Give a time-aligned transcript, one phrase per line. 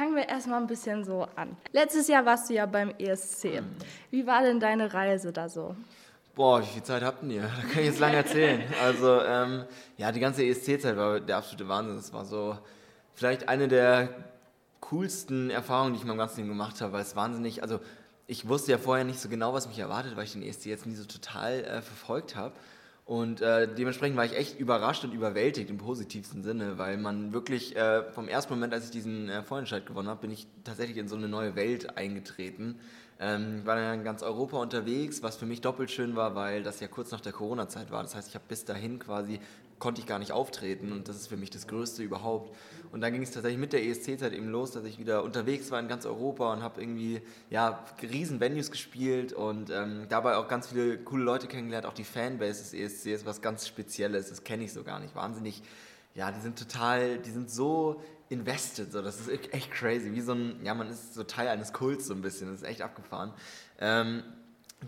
[0.00, 1.54] Fangen wir erstmal ein bisschen so an.
[1.72, 3.62] Letztes Jahr warst du ja beim ESC.
[4.10, 5.76] Wie war denn deine Reise da so?
[6.34, 7.42] Boah, wie viel Zeit habt ihr?
[7.62, 8.62] Da kann ich jetzt lange erzählen.
[8.82, 9.66] Also, ähm,
[9.98, 11.96] ja, die ganze ESC-Zeit war der absolute Wahnsinn.
[11.96, 12.56] Das war so
[13.12, 14.08] vielleicht eine der
[14.80, 17.78] coolsten Erfahrungen, die ich in meinem ganzen Leben gemacht habe, weil es wahnsinnig, also
[18.26, 20.86] ich wusste ja vorher nicht so genau, was mich erwartet, weil ich den ESC jetzt
[20.86, 22.54] nie so total äh, verfolgt habe.
[23.10, 27.74] Und äh, dementsprechend war ich echt überrascht und überwältigt im positivsten Sinne, weil man wirklich
[27.74, 31.08] äh, vom ersten Moment, als ich diesen äh, Vorentscheid gewonnen habe, bin ich tatsächlich in
[31.08, 32.78] so eine neue Welt eingetreten.
[33.18, 36.78] Ähm, war dann in ganz Europa unterwegs, was für mich doppelt schön war, weil das
[36.78, 38.00] ja kurz nach der Corona-Zeit war.
[38.04, 39.40] Das heißt, ich habe bis dahin quasi
[39.80, 42.54] konnte ich gar nicht auftreten und das ist für mich das Größte überhaupt.
[42.92, 45.80] Und dann ging es tatsächlich mit der ESC-Zeit eben los, dass ich wieder unterwegs war
[45.80, 50.68] in ganz Europa und habe irgendwie ja, riesen Venues gespielt und ähm, dabei auch ganz
[50.68, 54.64] viele coole Leute kennengelernt, auch die Fanbase des ESC ist was ganz Spezielles, das kenne
[54.64, 55.14] ich so gar nicht.
[55.14, 55.62] Wahnsinnig,
[56.14, 60.32] ja, die sind total, die sind so invested, so, das ist echt crazy, wie so
[60.32, 63.32] ein, ja, man ist so Teil eines Kults so ein bisschen, das ist echt abgefahren.
[63.80, 64.22] Ähm,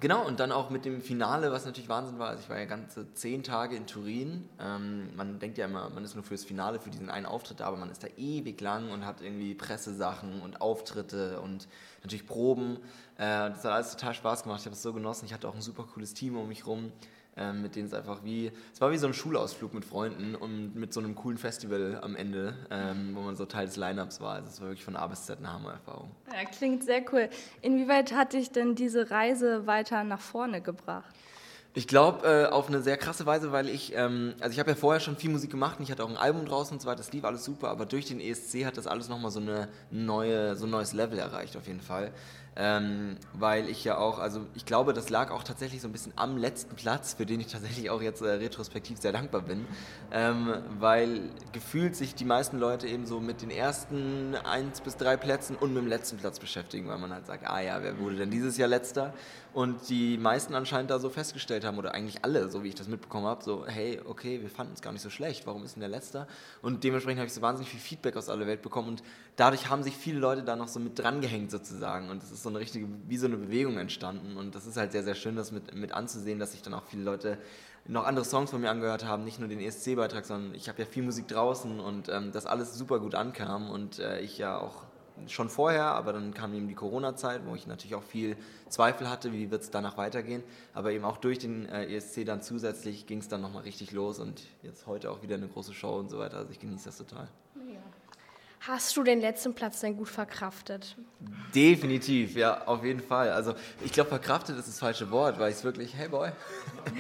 [0.01, 2.31] Genau, und dann auch mit dem Finale, was natürlich Wahnsinn war.
[2.31, 4.49] Also ich war ja ganze zehn Tage in Turin.
[4.59, 7.67] Ähm, man denkt ja immer, man ist nur fürs Finale, für diesen einen Auftritt da,
[7.67, 11.69] aber man ist da ewig lang und hat irgendwie Pressesachen und Auftritte und
[12.03, 12.79] natürlich Proben.
[13.19, 14.61] Äh, das hat alles total Spaß gemacht.
[14.61, 15.27] Ich habe es so genossen.
[15.27, 16.91] Ich hatte auch ein super cooles Team um mich rum
[17.37, 20.75] ähm, mit denen es einfach wie, es war wie so ein Schulausflug mit Freunden und
[20.75, 24.35] mit so einem coolen Festival am Ende, ähm, wo man so Teil des Line-Ups war.
[24.35, 26.11] Also es war wirklich von A bis Z eine Hammer-Erfahrung.
[26.29, 27.29] Ja, klingt sehr cool.
[27.63, 31.15] Inwieweit hat dich denn diese Reise weiter nach vorne gebracht?
[31.75, 34.77] Ich glaube, äh, auf eine sehr krasse Weise, weil ich, ähm, also ich habe ja
[34.77, 36.99] vorher schon viel Musik gemacht und ich hatte auch ein Album draußen und so weiter,
[36.99, 40.55] das lief alles super, aber durch den ESC hat das alles nochmal so, eine neue,
[40.55, 42.13] so ein neues Level erreicht auf jeden Fall.
[42.55, 46.13] Ähm, weil ich ja auch, also ich glaube, das lag auch tatsächlich so ein bisschen
[46.17, 49.65] am letzten Platz, für den ich tatsächlich auch jetzt äh, retrospektiv sehr dankbar bin,
[50.11, 55.17] ähm, weil gefühlt sich die meisten Leute eben so mit den ersten eins bis drei
[55.17, 58.17] Plätzen und mit dem letzten Platz beschäftigen, weil man halt sagt, ah ja, wer wurde
[58.17, 59.15] denn dieses Jahr letzter?
[59.55, 62.89] Und die meisten anscheinend da so festgestellt haben, oder eigentlich alle, so wie ich das
[62.89, 65.81] mitbekommen habe, so, hey, okay, wir fanden es gar nicht so schlecht, warum ist denn
[65.81, 66.27] der Letzter?
[66.63, 69.03] Und dementsprechend habe ich so wahnsinnig viel Feedback aus aller Welt bekommen und
[69.37, 72.49] dadurch haben sich viele Leute da noch so mit drangehängt sozusagen und es ist so
[72.49, 75.53] eine richtige, wie so eine Bewegung entstanden und das ist halt sehr, sehr schön, das
[75.53, 77.39] mit, mit anzusehen, dass sich dann auch viele Leute
[77.87, 80.87] noch andere Songs von mir angehört haben, nicht nur den ESC-Beitrag, sondern ich habe ja
[80.87, 84.85] viel Musik draußen und ähm, das alles super gut ankam und äh, ich ja auch
[85.27, 88.37] schon vorher, aber dann kam eben die Corona-Zeit, wo ich natürlich auch viel
[88.69, 90.43] Zweifel hatte, wie wird es danach weitergehen.
[90.75, 94.19] Aber eben auch durch den äh, ESC dann zusätzlich ging es dann nochmal richtig los
[94.19, 96.39] und jetzt heute auch wieder eine große Show und so weiter.
[96.39, 97.29] Also ich genieße das total.
[98.67, 100.97] Hast du den letzten Platz denn gut verkraftet?
[101.55, 103.31] Definitiv, ja, auf jeden Fall.
[103.31, 106.31] Also ich glaube, verkraftet ist das falsche Wort, weil ich es wirklich, hey boy.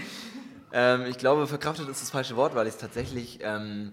[0.72, 3.93] ähm, ich glaube, verkraftet ist das falsche Wort, weil ich es tatsächlich ähm,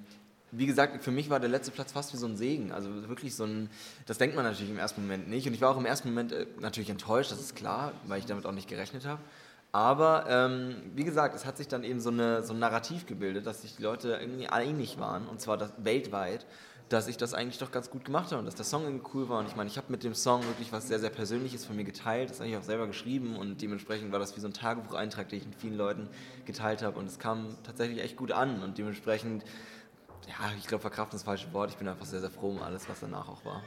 [0.52, 2.72] wie gesagt, für mich war der letzte Platz fast wie so ein Segen.
[2.72, 3.69] Also wirklich so ein,
[4.08, 5.47] das denkt man natürlich im ersten Moment nicht.
[5.47, 8.25] Und ich war auch im ersten Moment äh, natürlich enttäuscht, das ist klar, weil ich
[8.25, 9.22] damit auch nicht gerechnet habe.
[9.72, 13.46] Aber ähm, wie gesagt, es hat sich dann eben so, eine, so ein Narrativ gebildet,
[13.46, 16.47] dass sich die Leute irgendwie einig waren, und zwar das, weltweit,
[16.89, 19.39] dass ich das eigentlich doch ganz gut gemacht habe und dass der Song cool war.
[19.39, 21.83] Und ich meine, ich habe mit dem Song wirklich was sehr, sehr Persönliches von mir
[21.83, 22.29] geteilt.
[22.29, 25.39] Das habe ich auch selber geschrieben und dementsprechend war das wie so ein Tagebucheintrag, den
[25.39, 26.09] ich mit vielen Leuten
[26.45, 26.99] geteilt habe.
[26.99, 29.44] Und es kam tatsächlich echt gut an und dementsprechend
[30.28, 31.72] ja, ich glaube, verkraften ist das falsche Wort.
[31.72, 33.63] Ich bin einfach sehr, sehr froh um alles, was danach auch war.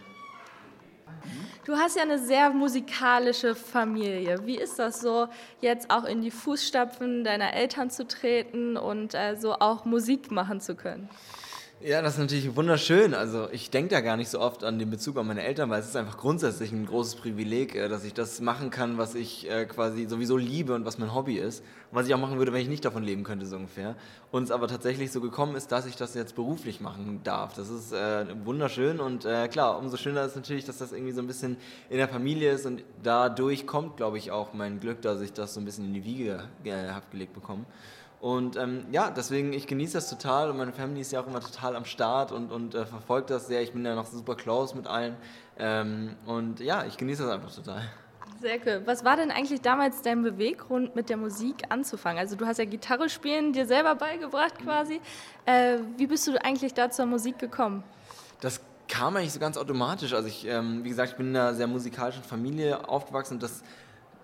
[1.65, 4.47] Du hast ja eine sehr musikalische Familie.
[4.47, 5.29] Wie ist das so,
[5.61, 10.61] jetzt auch in die Fußstapfen deiner Eltern zu treten und äh, so auch Musik machen
[10.61, 11.09] zu können?
[11.85, 13.13] Ja, das ist natürlich wunderschön.
[13.13, 15.81] Also ich denke da gar nicht so oft an den Bezug an meine Eltern, weil
[15.81, 19.51] es ist einfach grundsätzlich ein großes Privileg, äh, dass ich das machen kann, was ich
[19.51, 21.65] äh, quasi sowieso liebe und was mein Hobby ist.
[21.91, 23.97] Und was ich auch machen würde, wenn ich nicht davon leben könnte, so ungefähr.
[24.31, 27.55] Und es aber tatsächlich so gekommen ist, dass ich das jetzt beruflich machen darf.
[27.55, 31.21] Das ist äh, wunderschön und äh, klar, umso schöner ist natürlich, dass das irgendwie so
[31.21, 31.57] ein bisschen
[31.91, 35.55] in der Familie ist und dadurch kommt, glaube ich, auch mein Glück, dass ich das
[35.55, 37.67] so ein bisschen in die Wiege äh, habe gelegt bekommen.
[38.23, 41.41] Und ähm, ja, deswegen, ich genieße das total und meine Family ist ja auch immer
[41.41, 43.63] total am Start und, und äh, verfolgt das sehr.
[43.63, 45.17] Ich bin ja noch super close mit allen.
[45.59, 47.83] Ähm, und ja, ich genieße das einfach total.
[48.41, 48.83] Sehr cool.
[48.85, 52.21] Was war denn eigentlich damals dein Beweggrund, mit der Musik anzufangen?
[52.21, 55.01] Also du hast ja Gitarre spielen dir selber beigebracht quasi.
[55.45, 57.83] Äh, wie bist du eigentlich da zur Musik gekommen?
[58.41, 60.13] Das kam eigentlich so ganz automatisch.
[60.13, 63.65] Also ich, ähm, wie gesagt, ich bin in einer sehr musikalischen Familie aufgewachsen und das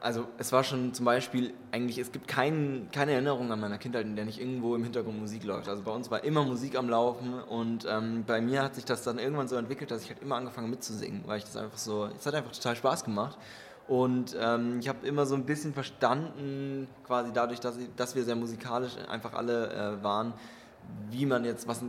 [0.01, 4.07] also es war schon zum Beispiel eigentlich, es gibt kein, keine Erinnerung an meiner Kindheit,
[4.07, 5.69] in der nicht irgendwo im Hintergrund Musik läuft.
[5.69, 9.03] Also bei uns war immer Musik am Laufen und ähm, bei mir hat sich das
[9.03, 12.09] dann irgendwann so entwickelt, dass ich halt immer angefangen mitzusingen, weil ich das einfach so,
[12.17, 13.39] es hat einfach total Spaß gemacht.
[13.89, 18.23] Und ähm, ich habe immer so ein bisschen verstanden, quasi dadurch, dass, ich, dass wir
[18.25, 20.35] sehr musikalisch einfach alle äh, waren,
[21.11, 21.83] wie man jetzt, was,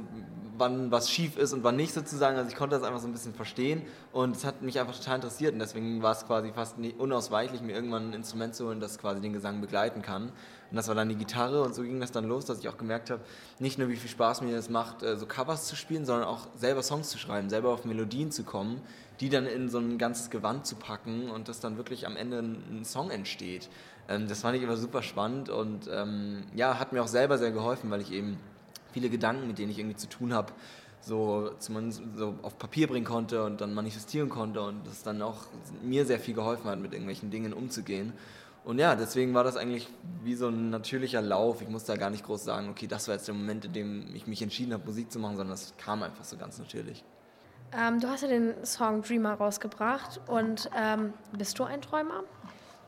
[0.59, 2.37] wann was schief ist und wann nicht sozusagen.
[2.37, 3.81] Also ich konnte das einfach so ein bisschen verstehen
[4.11, 7.73] und es hat mich einfach total interessiert und deswegen war es quasi fast unausweichlich, mir
[7.73, 10.23] irgendwann ein Instrument zu holen, das quasi den Gesang begleiten kann.
[10.69, 12.77] Und das war dann die Gitarre und so ging das dann los, dass ich auch
[12.77, 13.21] gemerkt habe,
[13.57, 16.47] nicht nur wie viel Spaß mir es macht, äh, so Covers zu spielen, sondern auch
[16.55, 18.81] selber Songs zu schreiben, selber auf Melodien zu kommen,
[19.19, 22.39] die dann in so ein ganzes Gewand zu packen und dass dann wirklich am Ende
[22.39, 23.69] ein Song entsteht.
[24.07, 27.51] Ähm, das fand ich immer super spannend und ähm, ja, hat mir auch selber sehr
[27.51, 28.37] geholfen, weil ich eben
[28.91, 30.53] viele Gedanken, mit denen ich irgendwie zu tun habe,
[31.01, 35.45] so zumindest so auf Papier bringen konnte und dann manifestieren konnte und das dann auch
[35.81, 38.13] mir sehr viel geholfen hat, mit irgendwelchen Dingen umzugehen.
[38.65, 39.87] Und ja, deswegen war das eigentlich
[40.23, 41.61] wie so ein natürlicher Lauf.
[41.61, 44.13] Ich musste da gar nicht groß sagen, okay, das war jetzt der Moment, in dem
[44.13, 47.03] ich mich entschieden habe, Musik zu machen, sondern das kam einfach so ganz natürlich.
[47.71, 52.23] Ähm, du hast ja den Song Dreamer rausgebracht und ähm, bist du ein Träumer?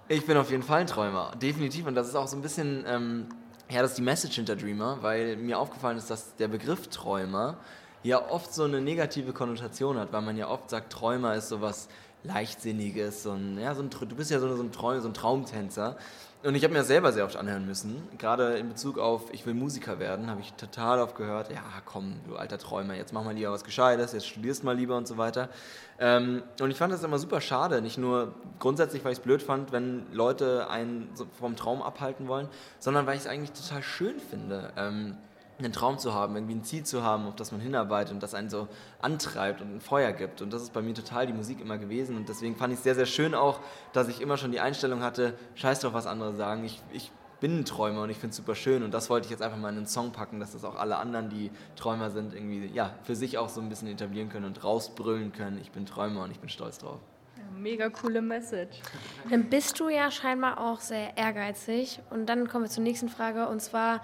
[0.07, 1.87] Ich bin auf jeden Fall ein Träumer, definitiv.
[1.87, 3.27] Und das ist auch so ein bisschen, ähm,
[3.71, 7.57] ja, das ist die Message hinter Dreamer, weil mir aufgefallen ist, dass der Begriff Träumer
[8.03, 11.87] ja oft so eine negative Konnotation hat, weil man ja oft sagt, Träumer ist sowas
[12.23, 15.95] Leichtsinniges, so ein, ja, so ein, du bist ja so, ein, Träum, so ein Traumtänzer.
[16.43, 18.01] Und ich habe mir selber sehr oft anhören müssen.
[18.17, 22.19] Gerade in Bezug auf, ich will Musiker werden, habe ich total oft gehört, ja komm,
[22.27, 25.17] du alter Träumer, jetzt mach mal lieber was Gescheites, jetzt studierst mal lieber und so
[25.17, 25.49] weiter.
[25.99, 29.43] Ähm, und ich fand das immer super schade, nicht nur grundsätzlich, weil ich es blöd
[29.43, 31.09] fand, wenn Leute einen
[31.39, 32.49] vom Traum abhalten wollen,
[32.79, 34.73] sondern weil ich es eigentlich total schön finde.
[35.59, 38.33] Einen Traum zu haben, irgendwie ein Ziel zu haben, auf das man hinarbeitet und das
[38.33, 38.67] einen so
[38.99, 40.41] antreibt und ein Feuer gibt.
[40.41, 42.17] Und das ist bei mir total die Musik immer gewesen.
[42.17, 43.59] Und deswegen fand ich es sehr, sehr schön auch,
[43.93, 46.63] dass ich immer schon die Einstellung hatte, scheiß drauf, was andere sagen.
[46.63, 47.11] Ich, ich
[47.41, 48.83] bin ein Träumer und ich finde es super schön.
[48.83, 50.97] Und das wollte ich jetzt einfach mal in einen Song packen, dass das auch alle
[50.97, 54.63] anderen, die Träumer sind, irgendwie ja, für sich auch so ein bisschen etablieren können und
[54.63, 55.59] rausbrüllen können.
[55.61, 56.99] Ich bin Träumer und ich bin stolz drauf.
[57.57, 58.79] mega coole Message.
[59.29, 61.99] Dann bist du ja scheinbar auch sehr ehrgeizig.
[62.09, 63.47] Und dann kommen wir zur nächsten Frage.
[63.47, 64.01] Und zwar,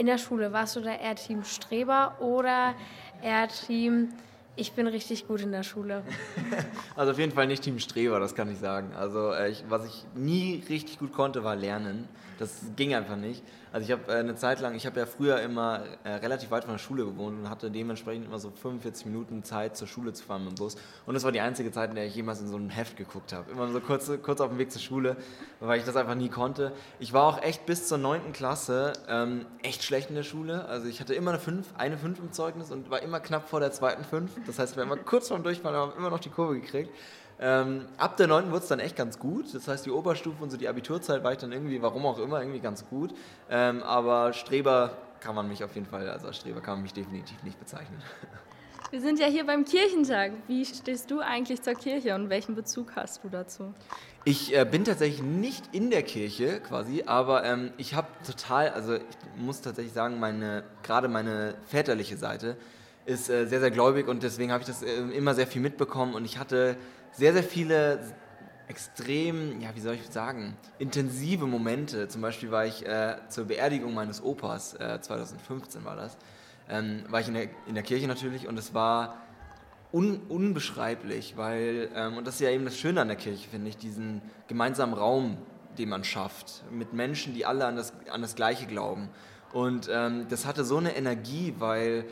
[0.00, 2.74] in der Schule, warst du da eher Team Streber oder
[3.22, 4.08] eher Team,
[4.56, 6.02] ich bin richtig gut in der Schule?
[6.96, 8.92] Also auf jeden Fall nicht Team Streber, das kann ich sagen.
[8.94, 12.08] Also äh, ich, was ich nie richtig gut konnte, war Lernen.
[12.38, 13.42] Das ging einfach nicht.
[13.70, 16.64] Also ich habe äh, eine Zeit lang, ich habe ja früher immer äh, relativ weit
[16.64, 20.24] von der Schule gewohnt und hatte dementsprechend immer so 45 Minuten Zeit zur Schule zu
[20.24, 20.76] fahren mit dem Bus.
[21.06, 23.32] Und das war die einzige Zeit, in der ich jemals in so einem Heft geguckt
[23.32, 23.50] habe.
[23.50, 25.16] Immer so kurz, kurz auf dem Weg zur Schule,
[25.60, 26.72] weil ich das einfach nie konnte.
[26.98, 28.32] Ich war auch echt bis zur 9.
[28.32, 30.64] Klasse ähm, echt schlecht in der Schule.
[30.64, 33.60] Also ich hatte immer eine 5, eine 5 im Zeugnis und war immer knapp vor
[33.60, 34.30] der zweiten 5.
[34.46, 36.90] Das heißt, wir haben immer kurz vorm Durchfall, aber immer noch die Kurve gekriegt.
[37.42, 38.50] Ähm, ab der 9.
[38.50, 39.54] wurde es dann echt ganz gut.
[39.54, 42.40] Das heißt, die Oberstufe und so die Abiturzeit war ich dann irgendwie, warum auch immer,
[42.40, 43.14] irgendwie ganz gut.
[43.48, 46.92] Ähm, aber Streber kann man mich auf jeden Fall, also als Streber kann man mich
[46.92, 48.02] definitiv nicht bezeichnen.
[48.90, 50.32] Wir sind ja hier beim Kirchentag.
[50.48, 53.72] Wie stehst du eigentlich zur Kirche und welchen Bezug hast du dazu?
[54.24, 58.96] Ich äh, bin tatsächlich nicht in der Kirche quasi, aber ähm, ich habe total, also
[58.96, 59.02] ich
[59.36, 62.56] muss tatsächlich sagen, meine, gerade meine väterliche Seite
[63.06, 66.14] ist äh, sehr, sehr gläubig und deswegen habe ich das äh, immer sehr viel mitbekommen
[66.14, 66.76] und ich hatte
[67.12, 68.00] sehr, sehr viele
[68.68, 72.06] extrem, ja, wie soll ich sagen, intensive Momente.
[72.06, 76.16] Zum Beispiel war ich äh, zur Beerdigung meines Opas, äh, 2015 war das,
[76.68, 79.16] ähm, war ich in der, in der Kirche natürlich und es war
[79.92, 83.68] un, unbeschreiblich, weil, ähm, und das ist ja eben das Schöne an der Kirche, finde
[83.68, 85.38] ich, diesen gemeinsamen Raum,
[85.78, 89.08] den man schafft, mit Menschen, die alle an das, an das Gleiche glauben.
[89.52, 92.04] Und ähm, das hatte so eine Energie, weil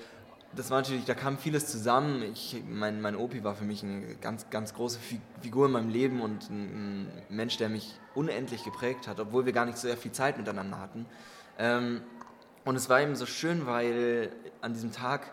[0.57, 2.23] das war natürlich, da kam vieles zusammen.
[2.23, 4.99] Ich, mein, mein Opi war für mich eine ganz, ganz große
[5.43, 9.67] Figur in meinem Leben und ein, Mensch, der mich unendlich geprägt hat, obwohl wir gar
[9.67, 11.07] nicht so sehr viel Zeit miteinander hatten.
[11.59, 12.01] Ähm,
[12.65, 15.33] und es war eben so schön, weil an diesem Tag,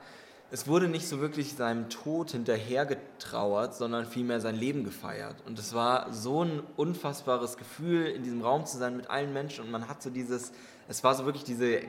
[0.51, 5.35] es wurde nicht so wirklich seinem Tod hinterhergetrauert, sondern vielmehr sein Leben gefeiert.
[5.45, 9.65] Und es war so ein unfassbares Gefühl, in diesem Raum zu sein mit allen Menschen
[9.65, 10.51] und man hat so dieses
[10.87, 11.81] es war so wirklich diese,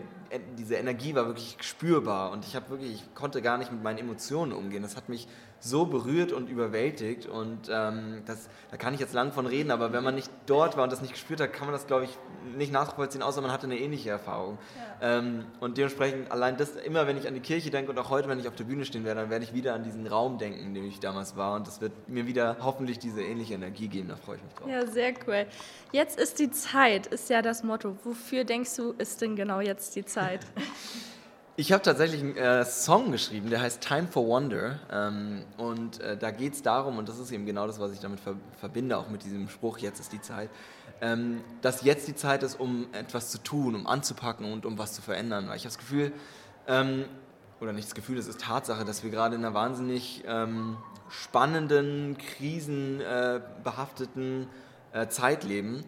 [0.59, 3.99] diese Energie war wirklich spürbar und ich habe wirklich, ich konnte gar nicht mit meinen
[3.99, 4.83] Emotionen umgehen.
[4.83, 9.33] Das hat mich so berührt und überwältigt und ähm, das, da kann ich jetzt lang
[9.33, 11.73] von reden, aber wenn man nicht dort war und das nicht gespürt hat, kann man
[11.73, 12.11] das, glaube ich,
[12.57, 14.59] nicht nachvollziehen, außer man hatte eine ähnliche Erfahrung.
[15.01, 15.19] Ja.
[15.19, 18.29] Ähm, und dementsprechend allein das, immer wenn ich an die Kirche denke und auch heute,
[18.29, 20.61] wenn ich auf der Bühne stehen werde, dann werde ich wieder an diesen Raum denken,
[20.61, 24.09] in dem ich damals war und das wird mir wieder hoffentlich diese ähnliche Energie geben,
[24.09, 24.69] da freue ich mich drauf.
[24.69, 25.47] Ja, sehr cool.
[25.91, 27.97] Jetzt ist die Zeit, ist ja das Motto.
[28.05, 30.41] Wofür denkst du, ist denn genau jetzt die Zeit?
[31.59, 34.79] Ich habe tatsächlich einen äh, Song geschrieben, der heißt Time for Wonder.
[34.93, 38.01] Ähm, und äh, da geht es darum, und das ist eben genau das, was ich
[38.01, 40.51] damit ver verbinde, auch mit diesem Spruch, jetzt ist die Zeit,
[41.01, 44.93] ähm, dass jetzt die Zeit ist, um etwas zu tun, um anzupacken und um was
[44.93, 45.49] zu verändern.
[45.49, 46.13] Weil ich habe das Gefühl,
[46.69, 47.07] ähm,
[47.59, 50.77] oder nicht das Gefühl, es ist Tatsache, dass wir gerade in einer wahnsinnig ähm,
[51.09, 54.47] spannenden, krisenbehafteten
[54.93, 55.87] äh, Zeit leben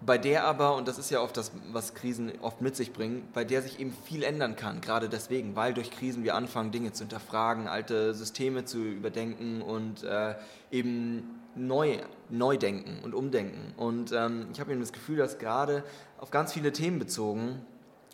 [0.00, 3.26] bei der aber, und das ist ja oft das, was Krisen oft mit sich bringen,
[3.32, 6.92] bei der sich eben viel ändern kann, gerade deswegen, weil durch Krisen wir anfangen, Dinge
[6.92, 10.34] zu hinterfragen, alte Systeme zu überdenken und äh,
[10.70, 11.98] eben neu,
[12.28, 13.72] neu denken und umdenken.
[13.78, 15.82] Und ähm, ich habe eben das Gefühl, dass gerade
[16.18, 17.64] auf ganz viele Themen bezogen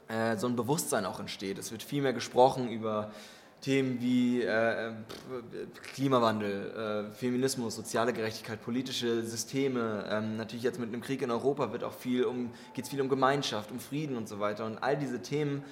[0.08, 1.58] äh, so ein Bewusstsein auch entsteht.
[1.58, 3.10] Es wird viel mehr gesprochen über
[3.62, 4.90] Themen wie äh,
[5.94, 10.04] Klimawandel, äh, Feminismus, soziale Gerechtigkeit, politische Systeme.
[10.10, 13.00] Ähm, natürlich jetzt mit einem Krieg in Europa wird auch viel um, geht es viel
[13.00, 14.66] um Gemeinschaft, um Frieden und so weiter.
[14.66, 15.62] Und all diese Themen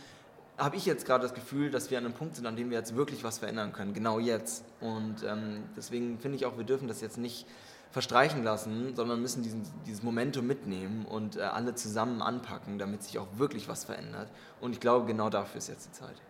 [0.57, 2.79] habe ich jetzt gerade das Gefühl, dass wir an einem Punkt sind, an dem wir
[2.79, 4.65] jetzt wirklich was verändern können, genau jetzt.
[4.81, 7.45] Und ähm, deswegen finde ich auch, wir dürfen das jetzt nicht
[7.91, 13.19] verstreichen lassen, sondern müssen diesen, dieses Momentum mitnehmen und äh, alle zusammen anpacken, damit sich
[13.19, 14.29] auch wirklich was verändert.
[14.61, 16.23] Und ich glaube, genau dafür ist jetzt die Zeit.